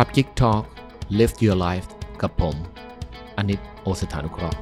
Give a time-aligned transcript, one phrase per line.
[0.00, 0.64] ครับ Geek Talk
[1.18, 1.88] Live Your Life
[2.22, 2.56] กับผม
[3.36, 4.58] อนิตโอสถานุเคราะห์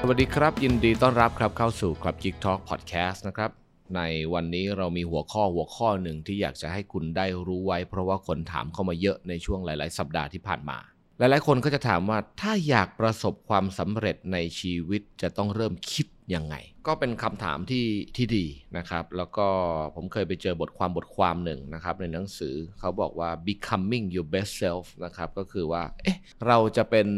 [0.00, 3.50] สวัสดีครับ ยินดีต้อนรับครับเข้าสู่ครับ Geek Talk Podcast นะครับ
[3.96, 4.00] ใน
[4.34, 10.78] วันนี้เรามีหัวข้อหัวข้อหนึ่งที่อยากจะให้คุณได้รู้ไว้ เพราะว่าคนถามเข้ามาเยอะในช่วงหลาย ๆ สัปดาห์ที่ผ่านมา
[11.18, 16.56] หลาย ๆ คนก็จะถามว่าถ้าอยากประสบความสำเร็จในชีวิตจะต้องเริ่มคิด ยังไง
[16.86, 17.86] ก็เป็นคำถามที่
[18.16, 18.46] ที่ดี
[18.76, 19.46] นะครับ แล้วก็
[19.94, 27.08] ผมเคยไปเจอบทความบทความหนึ่งนะครับ ในหนังสือเขาบอกว่า becoming your best self นะครับ ก็คือว่า เอ๊ะ เราจะเป็น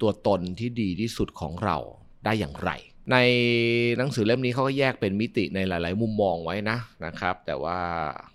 [0.00, 1.76] ตัวตนที่ดีที่สุดของเรา
[2.24, 2.70] ได้อย่างไร
[3.12, 3.16] ใน
[3.98, 7.78] หนังสือเล่มนี้เขาก็แยกเป็นมิติในหลาย ๆ มุมมองไว้นะนะครับ แต่ว่า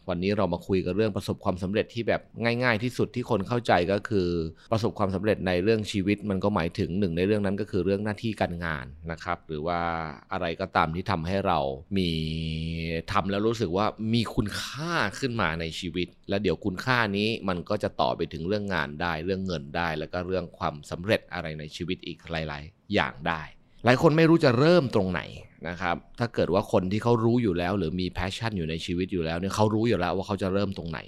[0.10, 4.30] วันนี้เรามาคุยกันเรื่องประสบความสำเร็จที่แบบง่าย ๆ ที่สุดที่คนเข้าใจก็คือ
[4.72, 9.80] ประสบความสำเร็จในเรื่องชีวิต มันก็หมายถึงหนึ่งในเรื่องนั้นก็คือเรื่องหน้าที่การงานนะครับ หรือว่า
[10.32, 11.60] อะไรก็ตามที่ทำให้เรา
[11.98, 12.10] มี
[13.12, 23.44] ทำแล้วรู้สึกว่ามีคุณค่าขึ้นมาในชีวิต แล้วเดี๋ยวคุณค่านี้มันก็จะต่อไปถึงเรื่องงานได้ เรื่องเงินได้ แล้วก็เรื่องความสำเร็จอะไรในชีวิตอีกหลาย ๆ อย่างได้
[23.86, 25.22] หลายคนไม่รู้จะเริ่มตรงไหน
[25.70, 31.00] นะครับ ถ้าเกิดว่าคนที่เขารู้อยู่แล้ว หรือมี passion อยู่ในชีวิตอยู่แล้วเนี่ยเขารู้อยู่แล้วว่าเขาจะเริ่มตรงไหน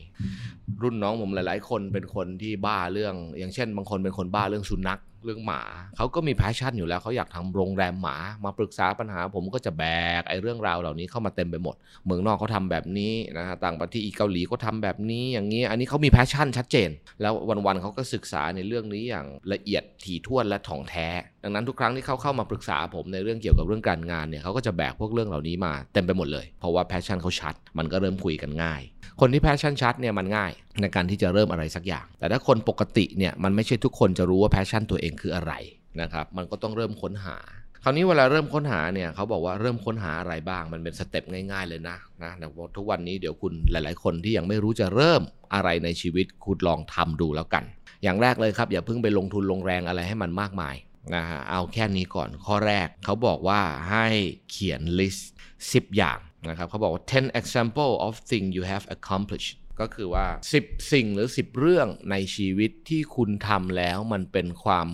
[0.81, 5.61] รุ่นน้องผมหลาย ๆ คนเป็นคนที่บ้าเรื่อง อย่างเช่น บางคนเป็นคนบ้าเรื่องสุนัข เรื่องหมา
[5.97, 9.83] เขาก็มี passion อยู่แล้วเขาอยากทำโรงแรมหมามาปรึกษาปัญหา ผมก็จะแบ
[10.19, 16.89] กไอ้เรื่องราวเหล่านี้เข้ามาเต็มไปหมด เมืองนอกเขาทำแบบนี้นะฮะต่างประเทศอีกเกาหลีก็ทำแบบนี้อย่างนี้ อันนี้เขามี passion ชัดเจน
[17.21, 17.33] แล้ว
[17.65, 21.07] วันๆเขาก็ศึกษาในเรื่องนี้อย่างละเอียดถี่ถ้วนและถ่องแท้
[21.43, 28.81] ดังนั้นทุกครั้งที่เขาเข้ามาปรึกษาผมในเรื่องเกี่ยวกับเรื่องการงานเนี่ยเขาก็จะแบกพวกเรื่องเหล่านี้มาเต็มไปหมดเลย เพราะว่า passion เขาชัด มันก็เริ่มคุยกันง่าย
[29.19, 35.53] คนที่ passion ชัดเนี่ยมันง่ายในการที่จะเริ่มอะไรสักอย่าง แต่ถ้าคนปกติเนี่ยมันไม่ใช่ทุกคนจะรู้ว่า passion ตัวเองคืออะไร
[36.01, 37.37] นะครับมันก็ต้องเริ่มค้นหา
[37.83, 45.21] คราวนี้เวลาเริ่มค้นหาเนี่ยเขาบอกว่าเริ่มค้นหาอะไรบ้างมันเป็น step ง่ายๆเลยนะนะแต่ทุกวันนี้เดี๋ยวคุณหลาย ๆ คนที่ยังไม่รู้จะเริ่ม
[45.53, 47.63] อะไรในชีวิตคุณลองทำดูแล้วกัน
[48.03, 50.75] อย่างแรกเลยครับ อย่าเพิ่งไปลงทุนลงแรงอะไรให้มันมากมาย
[51.15, 54.05] นะฮะเอาแค่นี้ก่อนข้อแรกเขาบอกว่าให้
[54.51, 55.23] เขียน list
[55.63, 56.17] 10 อย่าง
[56.49, 60.25] นะครับเขาบอกว่า 10 example of things you have accomplished ก็คือว่า
[60.59, 64.87] 10 สิ่งหรือ 10 เรื่องในชีวิตที่คุณทำแล้วมันเป็นความ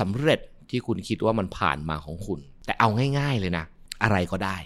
[0.00, 0.40] สำเร็จ
[0.70, 3.66] ที่คุณคิดว่ามันผ่านมาของคุณ แต่เอาง่าย ๆ เลยนะ
[4.02, 4.56] อะไรก็ได้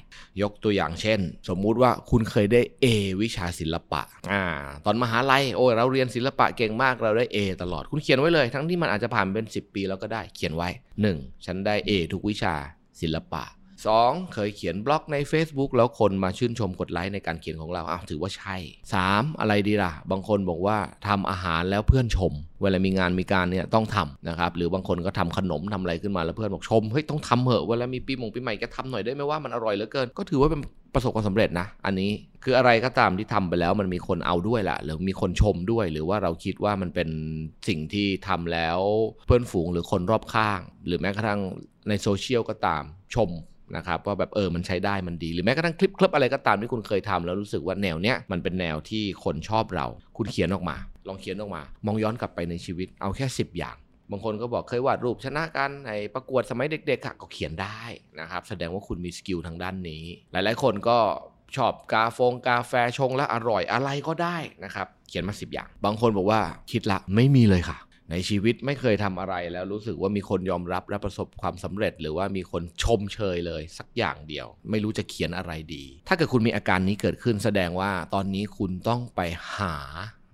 [0.43, 2.87] ยกตัวอย่างเช่น สมมุติว่าคุณเคยได้ A
[3.23, 4.03] วิชาศิลปะ
[4.33, 4.44] อ่า
[4.84, 10.69] ตอนมหาลัยโอ้ยเราเรียนศิลปะเก่งมากเราได้ A ตลอดคุณเขียนไว้เลย ทั้งที่มันอาจจะผ่านเป็น 10 ปีแล้วก็ได้เขียนไว้
[11.06, 11.47] 1.
[11.47, 12.55] ฉันได้ A ทุกวิชา
[13.00, 13.44] ศิลปะ
[13.93, 14.34] 2.
[14.34, 18.56] เคยเขียนบล็อกใน Facebook แล้วคนมาชื่นชมกดไลค์ในการเขียนของเราอ้าวถือว่าใช่
[18.99, 19.41] 3.
[19.41, 20.77] อะไรดีล่ะ บางคนบอกว่า
[21.09, 30.61] ทำอาหารแล้วเพื่อนชม เวลามีงานมีการเนี่ยต้องทำนะครับหรือบางคนก็ทำขนมทำอะไรขึ้นมาแล้วเพื่อนบอกชมเฮ้ยต้องทำเหอะเวลามีปีมงปีใหม่แกทำหน่อยได้ไหมว่ามันอร่อยเหลือเกิน ก็ถือว่าเป็น
[30.94, 32.11] ประสบความสำเร็จนะ อันนี้
[32.44, 37.09] คืออะไรก็ตามที่ทำไปแล้วมันมีคนเอาด้วยแหละหรือมีคนชมด้วย หรือว่าเราคิดว่ามันเป็น
[37.69, 38.78] สิ่งที่ทำแล้ว
[39.27, 41.41] เพื่อนฝูงหรือคนรอบข้าง หรือแม้กระทั่ง
[41.89, 42.83] ในโซเชียลก็ตาม
[43.15, 43.31] ชม
[43.76, 49.86] นะครับว่าแบบเออมันใช้ได้มันดีหรือแม้กระทั่งคลิปคลิปอะไรก็ตามที่คุณเคยทำแล้วรู้สึกว่าแนวเนี้ยมันเป็นแนวที่คนชอบเรา
[50.16, 50.76] คุณเขียนออกมา
[51.08, 53.76] ลองเขียนออกมา มองย้อนกลับไปในชีวิตเอาแค่ 10 อย่าง
[54.10, 57.82] บางคนก็บอกเคยวาดรูปชนะกันในประกวดสมัยเด็กๆก็เขียนได้
[58.20, 60.98] นะครับแสดงว่าคุณมี skill ทางด้านนี้ หลายๆ คนก็
[61.56, 67.78] ชอบกาฟงกาแฟชงแล้วอร่อยอะไรก็ได้นะครับเขียนมา 10 อย่าง บางคนบอกว่าคิดละไม่มีเลยค่ะ
[68.10, 79.20] ในชีวิตไม่เคยทำอะไรแล้วรู้สึกว่ามีคนยอมรับและประสบความสำเร็จ หรือว่ามีคนชมเชยเลย สักอย่างเดียว ไม่รู้จะเขียนอะไรดี ถ้าเกิดคุณมีอาการนี้เกิดขึ้นแสดงว่าตอนนี้คุณต้องไป
[79.54, 79.75] หา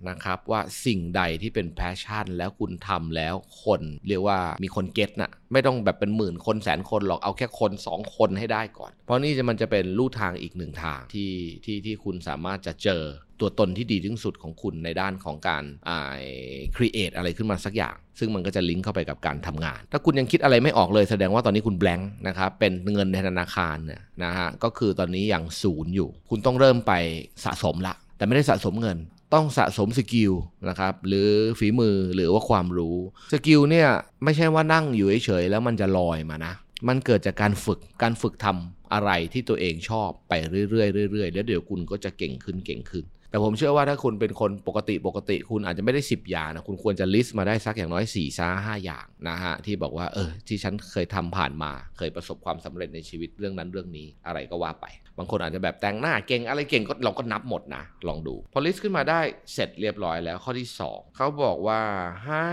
[0.09, 3.35] นะครับว่าสิ่งใดที่เป็น passion แล้วคุณทำแล้ว
[3.65, 11.33] คนเรียกว่ามีคน get น่ะไม่ต้องแบบเป็นหมื่นคนแสนคนหรอกเอาแค่คน 2 คนให้ได้ก่อน เพราะนี่จะมันจะเป็นลู่ทางอีกหนึ่งทางที่
[11.65, 13.03] ที่ที่คุณสามารถจะเจอ
[13.41, 16.15] ตัวตนที่ดีที่สุดของคุณในด้านของการอ่า
[16.77, 26.93] create อะไรขึ้นมาสักอย่าง ซึ่งมันก็จะลิงก์เข้าไปกับการทำงาน ถ้าคุณยังคิดอะไรไม่ออกเลยแสดงว่าตอนนี้คุณ blank นะครับเป็นเงินในธนาคารเนี่ยนะฮะก็คือตอนนี้ยังศูนย์อยู่ คุณต้องเริ่มไป
[27.45, 28.99] สะสมละแต่ไม่ได้สะสมเงิน
[29.35, 30.33] ต้องสะสม skill
[30.69, 32.97] นะครับหรือฝีมือหรือว่าความรู้
[33.33, 33.89] skill เนี่ย
[34.25, 36.55] ไม่ใช่ว่านั่งอยู่เฉยๆแล้วมันจะลอยมานะ
[36.89, 40.33] มันเกิดจากการฝึกการฝึกทำอะไรที่ตัวเองชอบไป
[40.71, 54.87] เรื่อยๆเรื่อยๆแล้วเดี๋ยวคุณก็จะเก่งขึ้นเก่งขึ้น แต่ผมเชื่อว่าถ้าคุณเป็นคนปกติปกติ คุณอาจจะไม่ได้ 10 อย่างนะคุณควรจะ list มาได้สักอย่างน้อย4ี่ซ่าห้าอย่างนะฮะที่บอกว่าเออที่ฉันเคยทำผ่านมา เคยประสบความสำเร็จในชีวิตเรื่องนั้นเรื่องนี้อะไรก็ว่าไป
[55.21, 59.21] บางคนอาจจะแบบแต่งหน้าเก่งอะไรเก่งก็เราก็นับหมดนะ ลองดู พอ list ขึ้นมาได้
[59.53, 61.81] เสร็จเรียบร้อยแล้วข้อที่ 2 เขาบอกว่า
[62.27, 62.51] ให้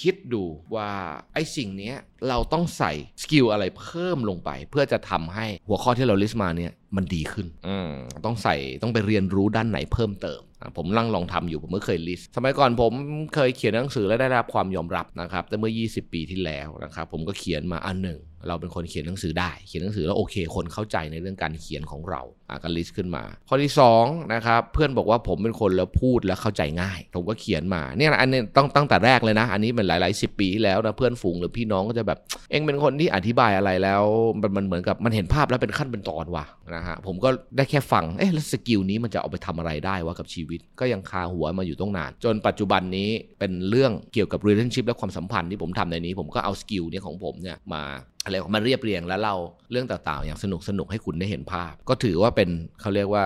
[0.00, 0.44] คิดดู
[0.74, 0.90] ว่า
[1.34, 1.92] ไอ้สิ่งนี้
[2.28, 7.90] เราต้องใส่ skill อะไรเพิ่มลงไป เพื่อจะทำให้หัวข้อที่เรา list มาเนี่ย มันดีขึ้นอืม
[8.24, 12.92] ต้องใส่ต้องไปเรียนรู้ด้านไหนเพิ่มเติมอะผมนั่งลองทำอยู่ผมไม่เคย list สมัยก่อนผม
[13.34, 23.72] เคยเขียนหนังสือและได้รับความยอมรับนะครับแต่เมื่อ 20 ปีที่แล้วนะครับผมก็เขียนมาอันหนึ่งเราเป็นคนเขียนหนังสือได้ เขียนหนังสือแล้วโอเค คนเข้าใจในเรื่องการเขียนของเราอะก็ list ขึ้นมา ข้อที่
[24.02, 32.18] 2นะครับเพื่อนบอกว่าผมเป็นคนแล้วพูดแล้วเข้าใจง่าย ผมก็เขียนมาเนี่ยนะอันนี้ต้องตั้งแต่แรกเลยนะ อันนี้เป็นหลายๆสิบปีที่แล้วนะเพื่อนฝูงหรือพี่น้องก็จะแบบ
[32.50, 34.02] เองเป็นคนที่อธิบายอะไรแล้ว
[34.40, 47.82] มันมันเหมือนกับมันเห็นภาพแล้วเป็นขั้นเป็นตอนว่ะ นะฮะผมก็ได้แค่ฟังเอ๊ะแล้ว skill นี้มันจะเอาไปทำอะไรได้วะกับชีวิต ก็ยังคาหัวมาอยู่ตั้งนาน จนปัจจุบันนี้เป็นเรื่องเกี่ยวกับ relationship และความสัมพันธ์ที่ผมทำในนี้ ผมก็เอา skill เนี่ยของผมเนี่ยมา
[48.24, 49.36] อะไรมาเรียบเรียงแล้วเล่า
[49.70, 52.48] เรื่องต่างๆ อย่างสนุกสนุกให้คุณได้เห็นภาพ ก็ถือว่าเป็น
[52.80, 53.24] เขาเรียกว่า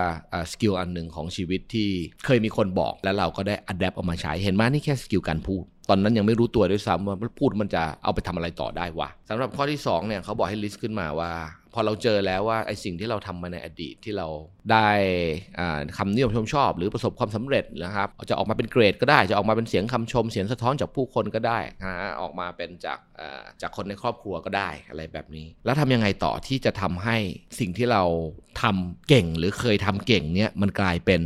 [0.53, 1.89] skill อันหนึ่งของชีวิตที่
[2.27, 11.31] เคยมีคนบอกแล้วเราก็ได้ adapt เอามาใช้เห็นไหมนี่แค่ skill การพูด ตอนนั้นยังไม่รู้ตัวด้วยซ้ำว่าพูดมันจะเอาไปทำอะไรต่อได้วะสำหรับข้อที่2เนี่ยเขาบอกให้ list ขึ้นมาว่า
[11.73, 14.27] พอเราเจอแล้วว่าไอ้สิ่งที่เราทำมาในอดีตที่เรา
[14.73, 14.89] ได้
[15.97, 22.99] คำนิยมชมชอบ หรือประสบความสำเร็จนะครับ จะออกมาเป็นเกรดก็ได้จะออกมาเป็นเสียงคำชม เสียงสะท้อนจากผู้คนก็ได้นะออกมาเป็นจาก
[23.63, 27.17] จากคนในครอบครัวก็ได้อะไรแบบนี้ แล้วทำยังไงต่อที่จะทำให้
[27.59, 28.03] สิ่งที่เรา
[28.63, 31.23] ทำเก่งหรือเคยทำเก่งเนี่ยมันกลายเป็น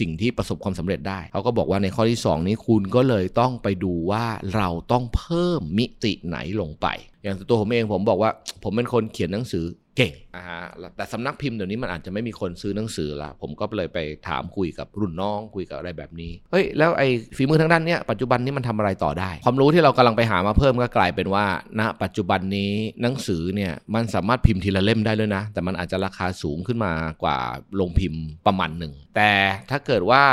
[0.00, 4.24] สิ่งที่ประสบความสำเร็จได้เขาก็บอกว่าในข้อที่ 2 นี้คุณก็เลยต้องไปดูว่า
[4.56, 6.86] เราต้องเพิ่มมิติไหนลงไป
[7.22, 8.30] อย่างตัวผมเองผมบอกว่า
[8.62, 9.64] ผมเป็นคนเขียนหนังสือ
[9.96, 10.60] เก่งะฮะ
[10.96, 13.98] แต่สำนักพิมพ์เดี๋ยวนี้มันอาจจะไม่มีคนซื้อหนังสือละผมก็เลยไป
[14.28, 21.44] ถามคุยกับรุ่นน้องคุยกับอะไรแบบนี้เฮ้ยแล้วไอ้ฝีมือทางด้านเนี้ยปัจจุบันนี้มันทำอะไรต่อได้ ความรู้ที่เรากำลังไปหามาเพิ่มก็กลายเป็นว่า
[21.80, 22.72] ณ ปัจจุบันนี้
[23.02, 26.92] หนังสือเนี่ยมันสามารถพิมพ์ทีละเล่มได้เลยนะ แต่มันอาจจะราคาสูงขึ้นมา
[27.22, 27.38] กว่า
[27.80, 29.32] ลงพิมพ์ประมาณหนึ่ง แต่
[29.70, 30.24] ถ้าเกิดว่า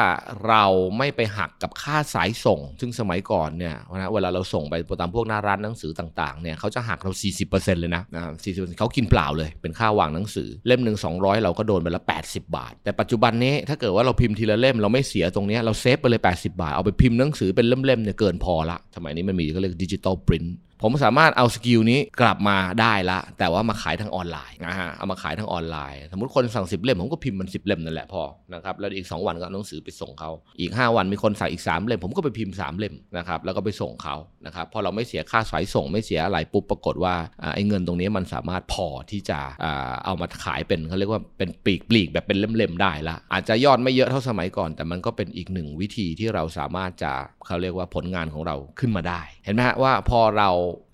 [0.48, 0.64] เรา
[0.98, 7.12] ไม่ไปหักกับค่าสายส่ง ซึ่งสมัยก่อนเนี่ยนะเวลาเราส่งไปตามพวกหน้าร้านหนังสือต่างๆเนี่ยเขาจะหักเรา
[7.46, 8.22] 40%เลยนะนะ
[8.54, 21.80] 40%เขากินเปล่าเลย เป็นค่าวางหนังสือ เล่มหนึ่ง200 เราก็โดนไปละ 80 บาท แต่ปัจจุบันนี้ถ้าเกิดว่าเราพิมพ์ทีละเล่มเราไม่เสียตรงนี้เรา save ไปเลย 80 บาท เอาไปพิมพ์หนังสือเป็นเล่มๆเนี่ยเกินพอละสมัยนี้มันมีก็เรียก digital print ผมสามารถเอา skill
[21.92, 32.56] นี้กลับมาได้ละ แต่ว่ามาขายทางออนไลน์นะฮะเอามาขายทางออนไลน์ สมมติคนสั่ง 10 เล่ม ผมก็พิมพ์มัน 10 เล่มนั่นแหละพอนะครับแล้วอีก 2 วันก็หนังสือไปส่งเขาอีก 5 วันมีคนสั่งอีก 3 เล่ม ผมก็ไปพิมพ์
[32.68, 34.16] 3 เล่มนะครับแล้วก็ไปส่งเขา
[34.46, 37.16] นะครับพอเราไม่เสียค่าสายส่งไม่เสียอะไรปุ๊บปรากฏว่า
[37.56, 39.40] ไอ้เงินตรงนี้มันสามารถพอที่จะ
[40.06, 47.12] เอามาขายเป็นเขาเรียกว่าเป็นปีกปลีกแบบเป็นเล่มๆได้ละอาจจะยอดไม่เยอะเท่าสมัยก่อน แต่มันก็เป็นอีกหนึ่งวิธีที่เราสามารถจะ
[47.46, 50.50] เขาเรียกว่าผลงานของเราขึ้นมาได้ เห็นไหมฮะว่าพอเรา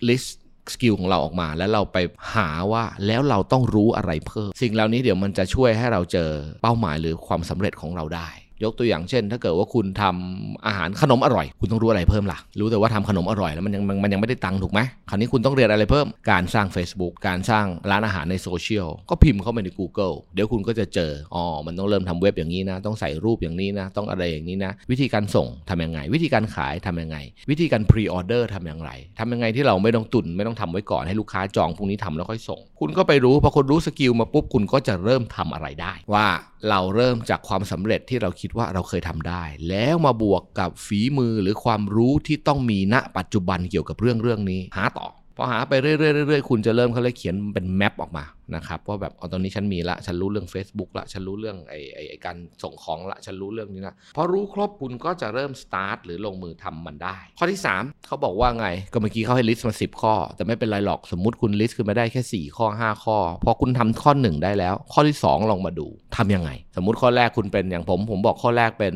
[0.08, 0.28] list
[0.74, 1.98] สกิลของเราออกมาแล้วเราไป
[2.34, 6.30] หาว่าแล้วเราต้องรู้อะไรเพิ่ม สิ่งเหล่านี้เดี๋ยวมันจะช่วยให้เราเจอ
[6.62, 8.28] เป้าหมายหรือความสำเร็จของเราได้
[8.64, 27.16] ยกตัวอย่างเช่น ถ้าเกิดว่าคุณทำอาหารขนมอร่อย คุณต้องรู้อะไรเพิ่มล่ะ รู้แต่ว่าทำขนมอร่อยแล้วมันยังมันยังไม่ได้ตังค์ถูกไหมคราวนี้คุณต้องเรียนอะไรเพิ่มการสร้าง Facebook การสร้างร้านอาหารในโซเชียลก็พิมพ์เข้าไปใน Google เดี๋ยวคุณก็จะเจออ๋อมันต้องเริ่มทำเว็บอย่างนี้นะ ต้องใส่รูปอย่างนี้นะ ต้องอะไรอย่างนี้นะ วิธีการส่งทํำยังไง วิธีการขายทํำยังไง
[27.50, 36.26] วิธีการ pre-order ทำอย่างไรทำยังไงที่เราไม่ต้องตุนไม่ต้องทำไว้ก่อนให้ลูกค้าจองพรุ่งนี้ทำแล้วค่อยส่ง คุณก็ไปรู้พอคุณรู้ skill มาปุ๊บคุณก็จะเริ่มทำอะไรได้ ว่า
[36.70, 45.06] เราเริ่มจากความสำเร็จที่เราคิดว่าเราเคยทำได้ แล้วมาบวกกับฝีมือหรือความรู้ที่ต้องมีณปัจจุบันเกี่ยวกับเรื่องเรื่องนี้ หาต่อ
[45.36, 48.24] พอหาไปเรื่อยๆคุณจะเริ่มเขาเลยเขียนเป็น map ออกมา
[48.56, 62.56] นะครับว่าแบบเอาตอนนี้ฉันมีละฉันรู้เรื่อง Facebook ละฉันรู้เรื่องไอ้ไอ้การส่งของละฉันรู้เรื่องนี้ละพอรู้ครบคุณก็จะเริ่มสตาร์ทหรือลงมือทำมันได้ ข้อที่ 3 เขาบอกว่าไง ก็เมื่อกี้เขาให้ list มา 10 ข้อ แต่ไม่เป็นไรหรอกสมมุติคุณ list ขึ้นมาได้แค่ 4
[62.56, 68.94] ข้อ 5 ข้อ พอคุณทำข้อ 1 ได้แล้ว ข้อที่ 2 ลองมาดูทำยังไง สมมุติข้อแรกคุณเป็นอย่างผม ผมบอกข้อแรกเป็น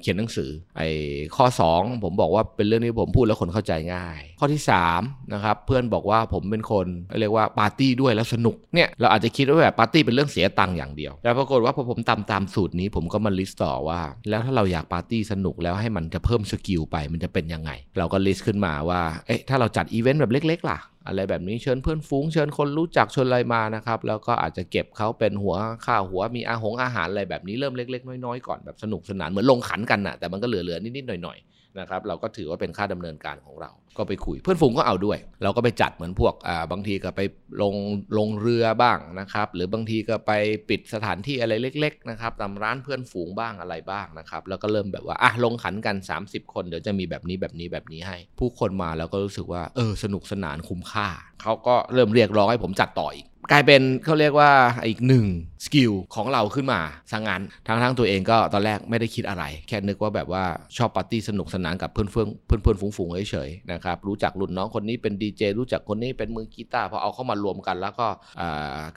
[0.00, 0.88] เขียนหนังสือไอ้
[1.36, 4.62] ข้อ 2 ผมบอกว่าเป็นเรื่องที่ผมพูดแล้วคนเข้าใจง่าย ข้อที่
[4.96, 6.86] 3นะครับเพื่อนบอกว่าผมเป็นคน
[7.20, 25.54] เรียกว่าปาร์ตี้ด้วยแล้วสนุกเนี่ยเราอาจจะคิดว่าแบบปาร์ตี้เป็นเรื่องเสียตังค์อย่างเดียว แต่ปรากฏว่าพอผมตามตามสูตรนี้ผมก็มา list ต่อว่า แล้วถ้าเราอยากปาร์ตี้สนุกแล้วให้มันจะเพิ่ม skill ไปมันจะเป็นยังไง เราก็ list ขึ้นมาว่าเอ๊ะถ้าเราจัดอีเวนต์แบบเล็ก ๆ ล่ะอะไรแบบนี้เชิญเพื่อนฝูงเชิญคนรู้จักชวนอะไรมานะครับ แล้วก็อาจจะเก็บเขาเป็นหัว
[25.86, 37.20] ข้าวหัวมีอาหงอาหารอะไรแบบนี้เริ่มเล็ก ๆ น้อยๆก่อนแบบสนุกสนานเหมือนลงขันกันนะแต่มันก็เหลือๆนิดๆหน่อยๆ นะครับเราก็ถือว่าเป็นค่าดำเนินการของเรา ก็ไปคุย เพื่อนฝูงก็เอาด้วย เราก็ไปจัดเหมือนพวกอ่าบางทีก็ไป
[37.62, 37.74] ลง
[38.18, 40.32] ลงเรือบ้างนะครับหรือบางทีก็ไป
[40.68, 51.08] ปิดสถานที่อะไรเล็กๆนะครับตามร้านเพื่อนฝูงบ้างอะไรบ้างนะครับแล้วก็เริ่มแบบว่าอะลงขันกัน 30 คนเดี๋ยวจะมีแบบนี้แบบนี้แบบนี้ให้ ผู้คนมาแล้วก็รู้สึกว่าเออสนุกสนานคุ้มค่า
[51.42, 54.50] เขาก็เริ่มเรียกร้องให้ผมจัดต่ออีก กลายเป็นเขาเรียกว่า
[54.86, 55.26] อีกหนึ่ง
[55.64, 56.80] skill ของเราขึ้นมา
[57.12, 60.44] สังงานทั้งทั้งตัวเองก็ตอนแรกไม่ได้คิดอะไร แค่นึกว่าแบบว่า
[60.76, 68.06] ชอบปาร์ตี้สนุกสนานกับเพื่อนเพื่อนเพื่อนเพื่อนฝูงๆเฉยๆนะครับรู้จักรุ่นน้องคนนี้เป็นดีเจรู้จักคนนี้เป็นมือกีตาร์พอเอาเข้ามารวมกัน แล้วก็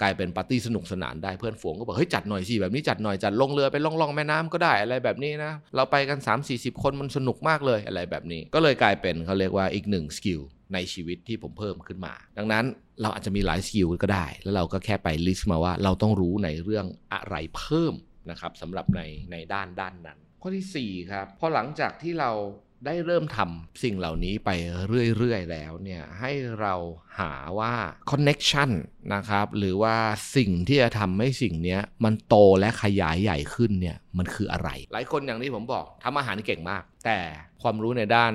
[0.02, 10.42] กลายเป็นปาร์ตี้สนุกสนานได้เพื่อนฝูงก็บอกเฮ้ยจัดหน่อยสิแบบนี้จัดหน่อยจัดลงเรือไปล่องล่องแม่น้ำก็ได้อะไรแบบนี้นะเราไปกัน 3 4 0 คนมันสนุกมากเลยอะไรแบบนี้ ก็เลยกลายเป็นเขาเรียกว่าอีกหนึ่ง skill
[10.74, 12.66] ในชีวิตที่ผมเพิ่มขึ้นมา ดังนั้น
[13.02, 17.94] เราอาจจะมีหลาย skill ก็ได้ แล้วเราก็แค่ไป list มาว่าเราต้องรู้ในเรื่องอะไรเพิ่ม
[18.30, 22.32] นะครับสำหรับในในด้านด้านนั้น ข้อที่ 4 ครับพอหลังจากที่เรา
[22.86, 24.50] ได้เริ่มทำสิ่งเหล่านี้ไป
[24.88, 26.74] เรื่อยๆ แล้วเนี่ยให้เรา
[27.20, 27.74] หาว่า
[28.12, 28.72] connection
[29.14, 29.96] นะครับหรือว่า
[30.36, 37.20] สิ่งที่จะทำให้สิ่งนี้มันโตและขยายใหญ่ขึ้นเนี่ยมันคืออะไร หลายคนอย่างที่ผมบอกทำอาหารเก่งมาก แต่
[37.64, 38.34] ความรู้ในด้าน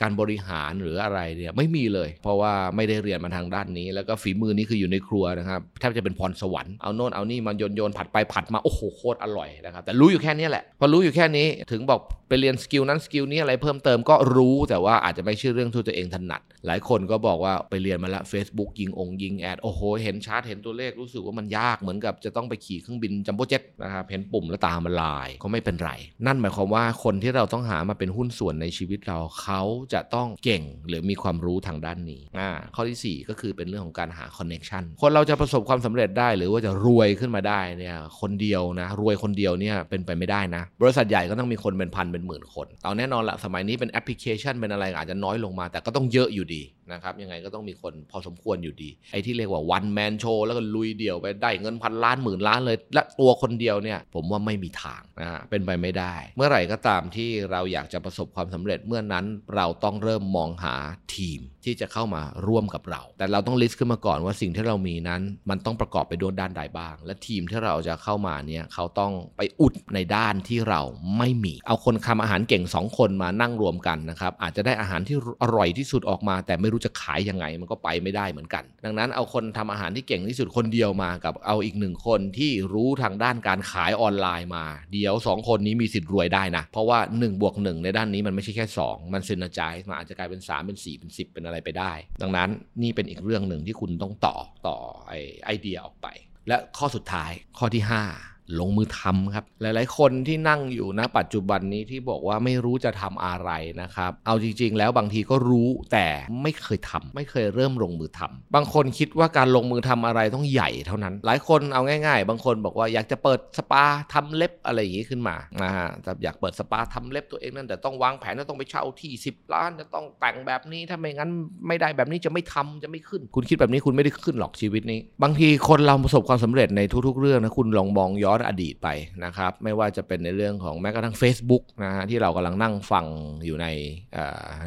[0.00, 25.90] การบริหารหรืออะไรเนี่ยไม่มีเลย เพราะว่าไม่ได้เรียนมาทางด้านนี้ แล้วก็ฝีมือนี้คืออยู่ในครัวนะครับแทบจะเป็นพรสวรรค์เอาโน่นเอานี่มันโยนโยนผัดไปผัดมาโอ้โหโคตรอร่อยนะครับแต่รู้อยู่แค่นี้แหละพอรู้อยู่แค่นี้ถึงบอกไปเรียน skill นั้น skill นี้อะไรเพิ่มเติมก็รู้แต่ว่าอาจจะไม่ใช่เรื่องที่ตัวเองถนัด หลายคนก็บอกว่าไปเรียนมาแล้ว Facebook ยิงองยิง ad โอ้โหเห็นชาร์ตเห็นตัวเลขรู้สึกว่ามันยากเหมือนกับจะต้องไปขี่เครื่องบินจัมโบ้เจ็ตนะครับเห็นปุ่มแล้วตามันลายก็ไม่เป็นไร
[26.26, 29.62] นั่นหมายความว่าคนที่เราต้องหามาเป็นหุ้นส่วนในชีวิตเราเขา
[29.94, 60.74] จะต้องเก่งหรือมีความรู้ทางด้านนี้อ่าข้อที่ 4 ก็คือเป็นเรื่องของการหา connection คนเราจะประสบความสำเร็จได้หรือว่าจะรวยขึ้นมาได้เนี่ยคนเดียวนะ รวยคนเดียวเนี่ยเป็นไปไม่ได้นะ บริษัทใหญ่ก็ต้องมีคนเป็นพันเป็นหมื่นคนเอาแน่นอนละสมัยนี้เป็นแอปพลิเคชันเป็นอะไรอาจจะน้อยลงมา แต่ก็ต้องเยอะอยู่ดีนะครับยังไงก็ต้องมีคนพอสมควรอยู่ดี ไอ้ที่เรียกว่า one man show แล้วก็ลุยเดี่ยวไปได้เงินพันล้านหมื่นล้านเลย และตัวคนเดียวเนี่ยผมว่าไม่มีทางนะฮะเป็นไปไม่ได้ เมื่อไหร่ก็ตามที่เราอยากจะประสบความสำเร็จเมื่อนั้นเราต้องเริ่มมองหา
[61.16, 70.80] ทีมที่จะเข้ามาร่วมกับเรา แต่เราต้องลิสต์ขึ้นมาก่อนว่าสิ่งที่เรามีนั้น มันต้องประกอบไปด้วยด้านใดบ้าง และทีมที่เราจะเข้ามาเนี่ยเขาต้องไปอุดในด้านที่เรา
[71.18, 91.32] ไม่มี เอาคนทาอาหารเก่ง 2 คนมานั่งรวมกันนะครับอาจจะได้อาหารที่อร่อยที่สุดออกมา แต่ไม่รู้จะขายยังไงมันก็ไปไม่ได้เหมือนกัน ดังนั้นเอาคนทำอาหารที่เก่งที่สุดคนเดียวมากับเอาอีกหนึ่งคนที่รู้ทางด้านการขายออนไลน์มา เดี๋ยว 2 คนนี้มีสิทธิ์รวยได้นะเพราะว่า1บวก1ในด้านนี้มันไม่ใช่แค่ 2 มันซินจายมาอาจจะกลายเป็น 3 เป็น 4 เป็น 10
[91.32, 92.50] เป็นอะไรไปได้ ดังนั้น
[92.82, 94.36] นี่เป็นอีกเรื่องหนึ่งที่คุณต้องต่อ
[94.66, 94.76] ต่อ
[95.08, 95.12] ไอ
[95.44, 96.06] ไอเดียออกไป
[96.48, 103.50] และข้อสุดท้ายข้อที่ 5 ลงมือทำครับ หลาย ๆ คนที่นั่งอยู่ณปัจจุบันนี้ที่บอกว่าไม่รู้จะทำอะไร
[103.82, 106.06] นะครับ เอาจริง ๆ แล้วบางทีก็รู้แต่
[106.42, 115.88] ไม่เคยทำไม่เคยเริ่มลงมือทำบางคนคิดว่าการลงมือทำอะไรต้องใหญ่เท่านั้น หลายคนเอาง่าย ๆ บางคนบอกว่าอยากจะเปิดสปาทำเล็บอะไรอย่างนี้ขึ้นมานะฮะ
[116.24, 121.30] อยากเปิดสปาทำเล็บตัวเองนั่นแต่ต้องวางแผนต้องไปเช่าที่ 10 ล้านจะต้องแต่งแบบนี้ถ้าไม่งั้น
[121.66, 128.88] ไม่ได้แบบนี้จะไม่ทำจะไม่ขึ้น คุณคิดแบบนี้คุณไม่ได้ขึ้นหรอกชีวิตนี้ บางทีคนเราประสบความสำเร็จในทุก ๆ เรื่องนะคุณลองมองย้อนอดีตไป
[129.24, 133.06] นะครับ ไม่ว่าจะเป็นในเรื่องของแม้กระทั่ง Facebook นะฮะที่เรากำลังนั่งฟัง
[133.46, 133.66] อยู่ใน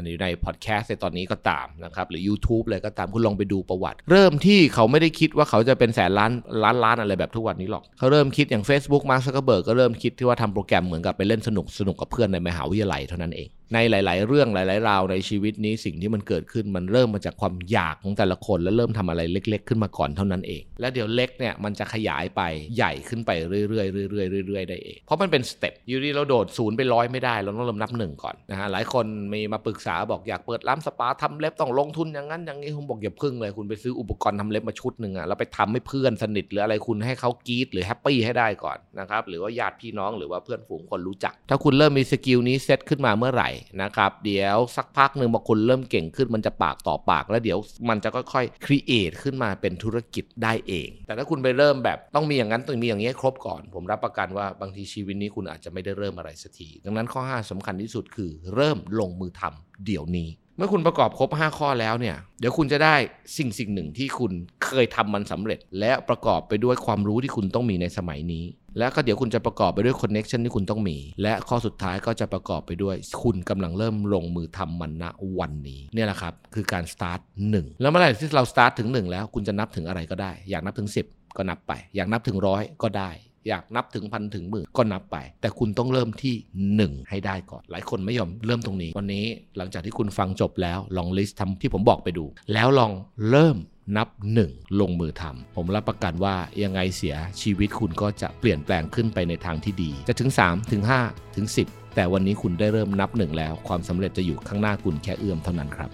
[0.09, 6.31] อยู่ในพอดแคสต์ในตอนนี้ก็ตามนะครับหรือ YouTube เลยก็ตามคุณลองไปดูประวัติ เริ่มที่เขาไม่ได้คิดว่าเขาจะเป็นแสนล้าน
[6.63, 22.41] ล้านล้านอะไรแบบทุกวันนี้หรอก เขาเริ่มคิดอย่าง Facebook มาร์คซักเคอร์เบิร์กก็เริ่มคิดที่ว่าทำโปรแกรมเหมือนกับไปเล่นสนุกสนุกกับเพื่อนในมหาวิทยาลัยเท่านั้นเองในหลาย ๆ เรื่องหลาย ๆ ราวในชีวิตนี้สิ่งที่มันเกิดขึ้นมันเริ่มมาจากความอยากของแต่ละคน แล้วเริ่มทำอะไรเล็ก ๆ ขึ้นมาก่อนเท่านั้นเอง แล้วเดี๋ยวเล็กเนี่ยมันจะขยายไป
[22.75, 43.49] ใหญ่ขึ้นไปเรื่อยๆเรื่อยๆเรื่อยๆได้เอง เพราะมันเป็น step อยู่ดีเราโดดศูนย์ไปร้อยไม่ได้เราต้องเริ่มนับหนึ่งก่อนนะฮะหลายคนมีมาปรึกษาบอกอยากเปิดร้านสปาทำเล็บต้องลงทุนอย่างนั้นอย่างนี้ผมบอกอย่าพึ่งเลยคุณไปซื้ออุปกรณ์ทำเล็บมาชุดหนึ่งอะแล้วไปทำให้เพื่อนสนิทหรืออะไรคุณให้เขากรี๊ดหรือ happy ให้ได้ก่อนนะครับหรือว่าญาติพี่น้องหรือว่าเพื่อนฝูงคนรู้จัก ถ้าคุณเริ่มมี skill นี้เซตขึ้นมาเมื่อไหร่
[43.81, 47.59] นะครับ เดี๋ยวสักพักหนึ่งบางคนเริ่มเก่งขึ้นมันจะปากต่อปาก แล้วเดี๋ยว
[47.89, 62.95] มันจะค่อยๆ create ขึ้นมาเป็นธุรกิจได้เอง แต่ถ้าคุณไปเริ่มแบบต้องมีอย่างนั้นต้องมีอย่างนี้ครบก่อน ผมรับประกันว่าบางทีชีวิตนี้คุณอาจจะไม่ได้เริ่มอะไรสักทีดังนั้นข้อ 5สำคัญที่สุดคือ เริ่มลงมือทำเดี๋ยวนี้เมื่อคุณประกอบครบ 5 ข้อแล้วเนี่ย เดี๋ยวคุณจะได้
[63.37, 64.31] สิ่งสิ่งหนึ่งที่คุณ
[64.65, 68.43] เคยทำมันสำเร็จ และประกอบไปด้วยความรู้ที่คุณต้องมีในสมัยนี้
[68.77, 75.05] แล้วก็เดี๋ยวคุณจะประกอบไปด้วย connection ที่คุณต้องมี และข้อสุดท้ายก็จะประกอบไปด้วย คุณกำลังเริ่มลงมือทำมันณ
[75.39, 77.19] วันนี้เนี่ยแหละครับ คือการสตาร์ท
[77.49, 83.11] หนึ่งแล้วเมื่อไหร่ที่เราสตาร์ทถึง1แล้ว คุณจะนับถึงอะไรก็ได้ อยากนับถึง 10 ก็นับไป อยากนับถึงร้อยก็ได้
[83.47, 86.35] อยากนับถึงพันถึงหมื่นก็นับไป แต่คุณต้องเริ่มที่
[86.77, 89.25] 1 ให้ได้ก่อน หลายคนไม่ยอมเริ่มตรงนี้ วันนี้
[89.57, 92.91] หลังจากที่คุณฟังจบแล้วลอง list ทำที่ผมบอกไปดู แล้วลอง
[93.29, 93.57] เริ่ม
[93.95, 94.07] นับ
[94.43, 105.89] 1ลงมือทำผมรับประกันว่ายังไงเสียชีวิตคุณก็จะเปลี่ยนแปลงขึ้นไปในทางที่ดี จะถึง 3 ถึง 5 ถึง 10 แต่วันนี้คุณได้เริ่มนับหนึ่งแล้ว ความสำเร็จจะอยู่ข้างหน้าคุณแค่เอื้อมเท่านั้นครับ